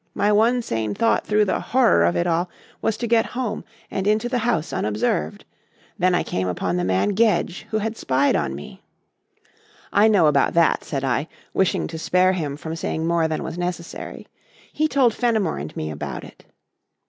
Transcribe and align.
My 0.15 0.31
one 0.31 0.63
sane 0.63 0.95
thought 0.95 1.27
through 1.27 1.45
the 1.45 1.59
horror 1.59 2.03
of 2.05 2.15
it 2.15 2.25
all 2.25 2.49
was 2.81 2.97
to 2.97 3.05
get 3.05 3.23
home 3.37 3.63
and 3.91 4.07
into 4.07 4.27
the 4.27 4.39
house 4.39 4.73
unobserved. 4.73 5.45
Then 5.99 6.15
I 6.15 6.23
came 6.23 6.47
upon 6.47 6.75
the 6.75 6.83
man 6.83 7.09
Gedge, 7.09 7.67
who 7.69 7.77
had 7.77 7.95
spied 7.95 8.35
on 8.35 8.55
me." 8.55 8.81
"I 9.93 10.07
know 10.07 10.25
about 10.25 10.55
that," 10.55 10.83
said 10.83 11.03
I, 11.03 11.27
wishing 11.53 11.85
to 11.85 11.99
spare 11.99 12.33
him 12.33 12.57
from 12.57 12.75
saying 12.75 13.05
more 13.05 13.27
than 13.27 13.43
was 13.43 13.59
necessary. 13.59 14.25
"He 14.73 14.87
told 14.87 15.13
Fenimore 15.13 15.59
and 15.59 15.75
me 15.77 15.91
about 15.91 16.23
it." 16.23 16.45